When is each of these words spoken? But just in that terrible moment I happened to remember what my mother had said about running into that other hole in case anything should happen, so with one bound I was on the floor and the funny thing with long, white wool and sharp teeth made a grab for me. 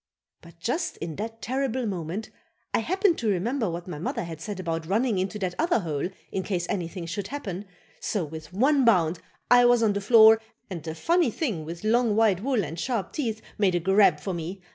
But 0.41 0.57
just 0.57 0.97
in 0.97 1.17
that 1.17 1.43
terrible 1.43 1.85
moment 1.85 2.31
I 2.73 2.79
happened 2.79 3.19
to 3.19 3.29
remember 3.29 3.69
what 3.69 3.87
my 3.87 3.99
mother 3.99 4.23
had 4.23 4.41
said 4.41 4.59
about 4.59 4.87
running 4.87 5.19
into 5.19 5.37
that 5.37 5.53
other 5.59 5.81
hole 5.81 6.09
in 6.31 6.41
case 6.41 6.65
anything 6.69 7.05
should 7.05 7.27
happen, 7.27 7.65
so 7.99 8.25
with 8.25 8.51
one 8.51 8.83
bound 8.83 9.19
I 9.51 9.63
was 9.65 9.83
on 9.83 9.93
the 9.93 10.01
floor 10.01 10.41
and 10.71 10.81
the 10.81 10.95
funny 10.95 11.29
thing 11.29 11.65
with 11.65 11.83
long, 11.83 12.15
white 12.15 12.41
wool 12.41 12.63
and 12.65 12.79
sharp 12.79 13.13
teeth 13.13 13.43
made 13.59 13.75
a 13.75 13.79
grab 13.79 14.19
for 14.19 14.33
me. 14.33 14.61